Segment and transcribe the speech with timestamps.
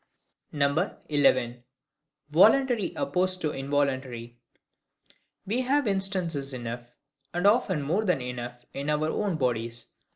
[0.51, 1.63] 11.
[2.31, 4.39] Voluntary opposed to involuntary.
[5.45, 6.95] We have instances enough,
[7.35, 9.89] and often more than enough, in our own bodies.